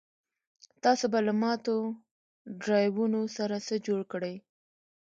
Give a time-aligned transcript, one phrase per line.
[0.83, 1.75] تاسو به له ماتو
[2.61, 4.35] ډرایوونو سره څه جوړ کړئ